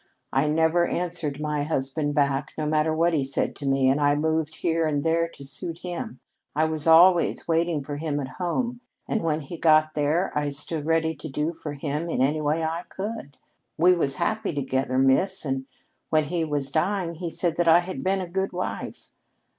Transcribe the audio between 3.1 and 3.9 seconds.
he said to me,